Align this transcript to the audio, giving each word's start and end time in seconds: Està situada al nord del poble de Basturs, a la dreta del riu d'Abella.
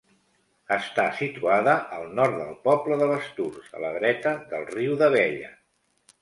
Està 0.75 1.03
situada 1.17 1.75
al 1.97 2.07
nord 2.19 2.33
del 2.39 2.55
poble 2.63 2.97
de 3.03 3.11
Basturs, 3.13 3.69
a 3.81 3.85
la 3.85 3.93
dreta 3.99 4.33
del 4.55 4.67
riu 4.73 4.97
d'Abella. 5.05 5.55